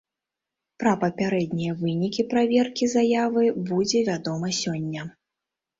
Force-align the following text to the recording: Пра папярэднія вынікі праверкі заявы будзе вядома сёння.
Пра 0.83 0.93
папярэднія 1.03 1.75
вынікі 1.83 2.27
праверкі 2.33 2.85
заявы 2.97 3.43
будзе 3.69 3.99
вядома 4.11 4.47
сёння. 4.65 5.01